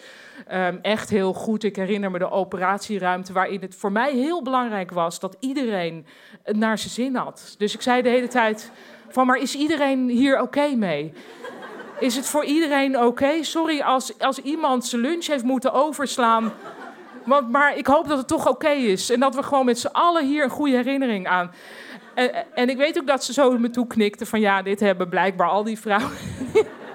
Um, 0.53 0.79
echt 0.83 1.11
heel 1.11 1.33
goed. 1.33 1.65
Ik 1.65 1.77
herinner 1.77 2.11
me 2.11 2.19
de 2.19 2.31
operatieruimte 2.31 3.33
waarin 3.33 3.61
het 3.61 3.75
voor 3.75 3.93
mij 3.93 4.13
heel 4.13 4.43
belangrijk 4.43 4.91
was 4.91 5.21
dat 5.21 5.37
iedereen 5.41 6.07
het 6.43 6.57
naar 6.57 6.79
zijn 6.79 6.91
zin 6.91 7.15
had. 7.15 7.55
Dus 7.59 7.75
ik 7.75 7.83
zei 7.83 8.03
de 8.03 8.09
hele 8.09 8.29
tijd 8.29 8.71
van, 9.09 9.27
maar 9.27 9.39
is 9.39 9.55
iedereen 9.55 10.09
hier 10.09 10.41
oké 10.41 10.75
mee? 10.77 11.13
Is 12.01 12.17
het 12.17 12.27
voor 12.27 12.45
iedereen 12.45 13.01
oké? 13.01 13.43
Sorry 13.43 13.81
als, 13.81 14.19
als 14.19 14.39
iemand 14.39 14.87
zijn 14.87 15.03
lunch 15.03 15.27
heeft 15.27 15.45
moeten 15.45 15.73
overslaan. 15.73 16.53
Want, 17.25 17.51
maar 17.51 17.77
ik 17.77 17.87
hoop 17.87 18.09
dat 18.09 18.19
het 18.19 18.29
toch 18.29 18.49
oké 18.49 18.71
is. 18.71 19.11
En 19.11 19.21
dat 19.21 19.35
we 19.35 19.43
gewoon 19.43 19.65
met 19.65 19.79
z'n 19.79 19.87
allen 19.87 20.27
hier 20.27 20.45
een 20.45 20.51
goede 20.51 20.77
herinnering 20.77 21.29
aan. 21.29 21.53
En, 22.15 22.55
en 22.55 22.69
ik 22.69 22.77
weet 22.77 22.99
ook 22.99 23.07
dat 23.07 23.25
ze 23.25 23.33
zo 23.33 23.59
me 23.59 23.71
toe 23.71 23.87
van 24.19 24.41
ja, 24.41 24.63
dit 24.63 24.81
hebben 24.81 25.09
blijkbaar 25.09 25.49
al 25.49 25.65
die 25.65 25.79
vrouwen. 25.79 26.13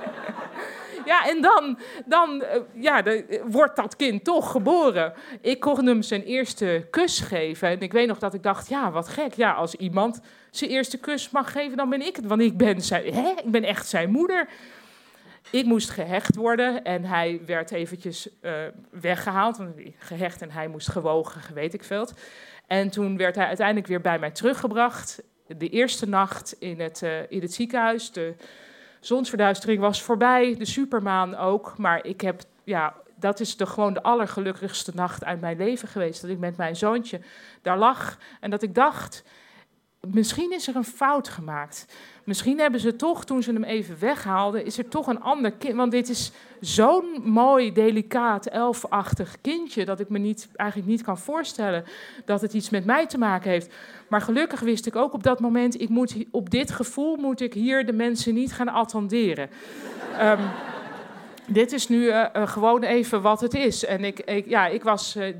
ja, 1.05 1.27
en 1.27 1.41
dan, 1.41 1.77
dan 2.05 2.43
ja, 2.73 3.01
de, 3.01 3.41
wordt 3.45 3.75
dat 3.75 3.95
kind 3.95 4.23
toch 4.23 4.51
geboren. 4.51 5.13
Ik 5.41 5.59
kon 5.59 5.85
hem 5.85 6.01
zijn 6.01 6.23
eerste 6.23 6.87
kus 6.89 7.19
geven. 7.19 7.67
En 7.67 7.79
ik 7.79 7.91
weet 7.91 8.07
nog 8.07 8.19
dat 8.19 8.33
ik 8.33 8.43
dacht, 8.43 8.69
ja, 8.69 8.91
wat 8.91 9.07
gek. 9.07 9.33
Ja, 9.33 9.51
als 9.51 9.75
iemand 9.75 10.19
zijn 10.51 10.69
eerste 10.69 10.97
kus 10.97 11.29
mag 11.29 11.51
geven, 11.51 11.77
dan 11.77 11.89
ben 11.89 12.05
ik 12.05 12.15
het. 12.15 12.25
Want 12.25 12.41
ik 12.41 12.57
ben, 12.57 12.81
zijn, 12.81 13.13
hè? 13.13 13.29
Ik 13.29 13.51
ben 13.51 13.63
echt 13.63 13.87
zijn 13.87 14.11
moeder. 14.11 14.47
Ik 15.51 15.65
moest 15.65 15.89
gehecht 15.89 16.35
worden 16.35 16.83
en 16.83 17.03
hij 17.03 17.41
werd 17.45 17.71
eventjes 17.71 18.29
uh, 18.41 18.51
weggehaald. 18.89 19.59
Gehecht 19.97 20.41
en 20.41 20.51
hij 20.51 20.67
moest 20.67 20.89
gewogen, 20.89 21.53
weet 21.53 21.73
ik 21.73 21.83
veel. 21.83 22.07
En 22.67 22.89
toen 22.89 23.17
werd 23.17 23.35
hij 23.35 23.45
uiteindelijk 23.45 23.87
weer 23.87 24.01
bij 24.01 24.19
mij 24.19 24.31
teruggebracht. 24.31 25.23
De 25.47 25.69
eerste 25.69 26.07
nacht 26.07 26.55
in 26.59 26.79
het, 26.79 27.01
uh, 27.01 27.31
in 27.31 27.41
het 27.41 27.53
ziekenhuis. 27.53 28.11
De 28.11 28.35
zonsverduistering 28.99 29.79
was 29.79 30.01
voorbij, 30.01 30.55
de 30.57 30.65
supermaan 30.65 31.35
ook. 31.35 31.77
Maar 31.77 32.05
ik 32.05 32.21
heb, 32.21 32.41
ja, 32.63 32.93
dat 33.15 33.39
is 33.39 33.57
de, 33.57 33.65
gewoon 33.65 33.93
de 33.93 34.03
allergelukkigste 34.03 34.91
nacht 34.93 35.25
uit 35.25 35.41
mijn 35.41 35.57
leven 35.57 35.87
geweest. 35.87 36.21
Dat 36.21 36.29
ik 36.29 36.39
met 36.39 36.57
mijn 36.57 36.75
zoontje 36.75 37.19
daar 37.61 37.77
lag 37.77 38.17
en 38.39 38.49
dat 38.49 38.61
ik 38.61 38.75
dacht, 38.75 39.23
misschien 40.11 40.51
is 40.51 40.67
er 40.67 40.75
een 40.75 40.83
fout 40.83 41.27
gemaakt. 41.27 41.85
Misschien 42.23 42.59
hebben 42.59 42.79
ze 42.79 42.95
toch, 42.95 43.25
toen 43.25 43.43
ze 43.43 43.51
hem 43.51 43.63
even 43.63 43.99
weghaalden, 43.99 44.65
is 44.65 44.77
er 44.77 44.87
toch 44.87 45.07
een 45.07 45.21
ander 45.21 45.51
kind. 45.51 45.75
Want 45.75 45.91
dit 45.91 46.09
is 46.09 46.31
zo'n 46.59 47.21
mooi, 47.23 47.71
delicaat, 47.71 48.45
elfachtig 48.45 49.35
kindje. 49.41 49.85
dat 49.85 49.99
ik 49.99 50.09
me 50.09 50.17
niet, 50.17 50.47
eigenlijk 50.55 50.89
niet 50.89 51.01
kan 51.01 51.17
voorstellen 51.17 51.85
dat 52.25 52.41
het 52.41 52.53
iets 52.53 52.69
met 52.69 52.85
mij 52.85 53.07
te 53.07 53.17
maken 53.17 53.49
heeft. 53.49 53.73
Maar 54.07 54.21
gelukkig 54.21 54.59
wist 54.59 54.85
ik 54.85 54.95
ook 54.95 55.13
op 55.13 55.23
dat 55.23 55.39
moment: 55.39 55.81
ik 55.81 55.89
moet, 55.89 56.15
op 56.31 56.49
dit 56.49 56.71
gevoel 56.71 57.15
moet 57.15 57.41
ik 57.41 57.53
hier 57.53 57.85
de 57.85 57.93
mensen 57.93 58.33
niet 58.33 58.53
gaan 58.53 58.69
attenderen. 58.69 59.49
um, 60.21 60.39
dit 61.47 61.71
is 61.71 61.87
nu 61.87 61.97
uh, 61.97 62.25
uh, 62.35 62.47
gewoon 62.47 62.83
even 62.83 63.21
wat 63.21 63.41
het 63.41 63.53
is. 63.53 63.85
En 63.85 64.03
ik, 64.03 64.19
ik 64.19 64.47
ja, 64.47 64.67
ik 64.67 64.83
was. 64.83 65.15
Uh, 65.15 65.35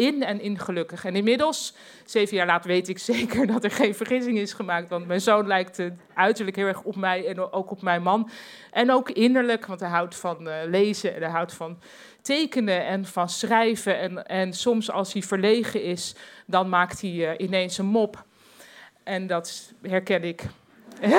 in 0.00 0.22
en 0.22 0.40
in 0.40 0.58
gelukkig. 0.58 1.04
En 1.04 1.16
inmiddels, 1.16 1.74
zeven 2.04 2.36
jaar 2.36 2.46
later, 2.46 2.70
weet 2.70 2.88
ik 2.88 2.98
zeker 3.14 3.46
dat 3.46 3.64
er 3.64 3.70
geen 3.70 3.94
vergissing 3.94 4.38
is 4.38 4.52
gemaakt. 4.52 4.88
Want 4.88 5.06
mijn 5.06 5.20
zoon 5.20 5.46
lijkt 5.46 5.82
uiterlijk 6.14 6.56
heel 6.56 6.66
erg 6.66 6.82
op 6.82 6.96
mij 6.96 7.26
en 7.26 7.52
ook 7.52 7.70
op 7.70 7.82
mijn 7.82 8.02
man. 8.02 8.30
En 8.70 8.90
ook 8.90 9.10
innerlijk, 9.10 9.66
want 9.66 9.80
hij 9.80 9.88
houdt 9.88 10.16
van 10.16 10.48
uh, 10.48 10.54
lezen 10.66 11.14
en 11.14 11.22
hij 11.22 11.30
houdt 11.30 11.54
van 11.54 11.78
tekenen 12.22 12.86
en 12.86 13.04
van 13.04 13.28
schrijven. 13.28 13.98
En, 13.98 14.26
en 14.26 14.52
soms 14.52 14.90
als 14.90 15.12
hij 15.12 15.22
verlegen 15.22 15.82
is, 15.82 16.14
dan 16.46 16.68
maakt 16.68 17.00
hij 17.00 17.10
uh, 17.10 17.30
ineens 17.36 17.78
een 17.78 17.86
mop. 17.86 18.24
En 19.04 19.26
dat 19.26 19.72
herken 19.82 20.24
ik. 20.24 20.42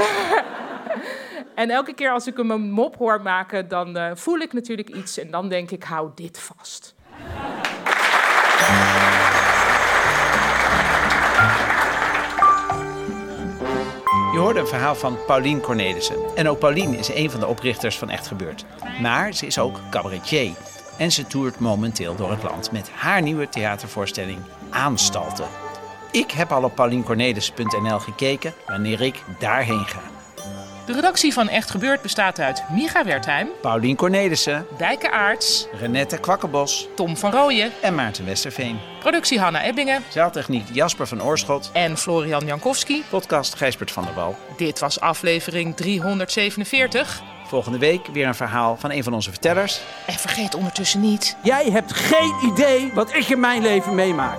en 1.56 1.70
elke 1.70 1.94
keer 1.94 2.12
als 2.12 2.28
ik 2.28 2.38
hem 2.38 2.52
een 2.52 2.72
mop 2.72 2.96
hoor 2.96 3.22
maken, 3.22 3.68
dan 3.68 4.18
voel 4.18 4.40
ik 4.40 4.54
natuurlijk 4.54 4.90
iets. 4.90 5.18
En 5.18 5.32
dan 5.32 5.50
denk 5.50 5.72
ik, 5.72 5.84
hou 5.84 6.10
dit 6.16 6.40
vast. 6.40 6.96
Je 14.32 14.38
hoorde 14.38 14.60
een 14.60 14.68
verhaal 14.68 14.96
van 14.96 15.18
Paulien 15.26 15.62
Cornelissen. 15.62 16.16
En 16.36 16.50
ook 16.50 16.60
Paulien 16.60 16.94
is 16.94 17.10
een 17.14 17.32
van 17.32 17.40
de 17.40 17.48
oprichters 17.48 17.98
van 17.98 18.10
Echt 18.10 18.28
Gebeurd. 18.28 18.66
Maar 19.02 19.34
ze 19.34 19.46
is 19.46 19.60
ook 19.60 19.80
cabaretier. 19.90 20.52
En 20.98 21.12
ze 21.12 21.28
toert 21.28 21.60
momenteel 21.60 22.16
door 22.16 22.32
het 22.32 22.44
land 22.44 22.72
met 22.72 22.90
haar 22.90 23.22
nieuwe 23.22 23.50
theatervoorstelling 23.50 24.40
Aanstalten. 24.70 25.48
Ik 26.12 26.32
heb 26.32 26.52
al 26.52 26.64
op 26.64 26.76
pauliencornelissen.nl 26.76 28.00
gekeken 28.00 28.54
wanneer 28.66 29.02
ik 29.02 29.24
daarheen 29.40 29.86
ga. 29.86 30.21
De 30.92 30.98
redactie 30.98 31.34
van 31.34 31.50
Echt 31.50 31.72
Gebeurd 31.72 32.02
bestaat 32.02 32.40
uit 32.40 32.64
Micha 32.70 33.04
Wertheim, 33.04 33.48
Paulien 33.62 33.96
Cornelissen, 33.96 34.66
Dijke 34.78 35.12
Aarts, 35.12 35.68
Renette 35.80 36.18
Kwakkenbos, 36.18 36.88
Tom 36.96 37.18
van 37.18 37.32
Rooyen 37.32 37.72
en 37.82 37.96
Maarten 37.96 38.26
Westerveen. 38.26 38.80
Productie 39.00 39.40
Hanna 39.40 39.64
Ebbingen. 39.64 40.04
Zaaltechniek 40.10 40.68
Jasper 40.74 41.08
van 41.08 41.24
Oorschot. 41.24 41.70
En 41.74 41.98
Florian 41.98 42.46
Jankowski. 42.46 43.04
Podcast 43.10 43.56
Gijsbert 43.56 43.92
van 43.92 44.04
der 44.04 44.14
Wal. 44.14 44.36
Dit 44.58 44.80
was 44.80 45.00
aflevering 45.00 45.76
347. 45.76 47.22
Volgende 47.48 47.78
week 47.78 48.08
weer 48.08 48.28
een 48.28 48.36
verhaal 48.36 48.78
van 48.78 48.92
een 48.92 49.04
van 49.04 49.14
onze 49.14 49.30
vertellers. 49.30 49.82
En 50.08 50.14
vergeet 50.14 50.56
ondertussen 50.56 51.00
niet... 51.00 51.38
Jij 51.44 51.70
hebt 51.72 51.94
geen 51.94 52.36
idee 52.52 52.92
wat 52.94 53.14
ik 53.14 53.30
in 53.30 53.40
mijn 53.40 53.62
leven 53.62 53.96
meemaak. 53.96 54.38